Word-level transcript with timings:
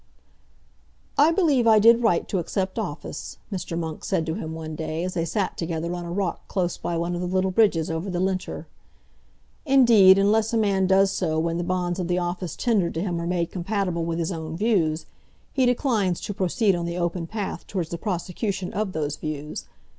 "I 1.15 1.29
believe 1.31 1.67
I 1.67 1.77
did 1.77 2.01
right 2.01 2.27
to 2.27 2.39
accept 2.39 2.79
office," 2.79 3.37
Mr. 3.53 3.77
Monk 3.77 4.03
said 4.03 4.25
to 4.25 4.33
him 4.33 4.55
one 4.55 4.75
day, 4.75 5.03
as 5.03 5.13
they 5.13 5.25
sat 5.25 5.57
together 5.57 5.93
on 5.93 6.05
a 6.05 6.11
rock 6.11 6.47
close 6.47 6.75
by 6.75 6.97
one 6.97 7.13
of 7.13 7.21
the 7.21 7.27
little 7.27 7.51
bridges 7.51 7.91
over 7.91 8.09
the 8.09 8.19
Linter. 8.19 8.65
"Indeed, 9.63 10.17
unless 10.17 10.53
a 10.53 10.57
man 10.57 10.87
does 10.87 11.11
so 11.11 11.37
when 11.37 11.59
the 11.59 11.63
bonds 11.63 11.99
of 11.99 12.07
the 12.07 12.17
office 12.17 12.55
tendered 12.55 12.95
to 12.95 13.01
him 13.03 13.21
are 13.21 13.27
made 13.27 13.51
compatible 13.51 14.03
with 14.03 14.17
his 14.17 14.31
own 14.31 14.57
views, 14.57 15.05
he 15.53 15.67
declines 15.67 16.19
to 16.21 16.33
proceed 16.33 16.73
on 16.73 16.85
the 16.87 16.97
open 16.97 17.27
path 17.27 17.67
towards 17.67 17.89
the 17.89 17.99
prosecution 17.99 18.73
of 18.73 18.93
those 18.93 19.17
views. 19.17 19.65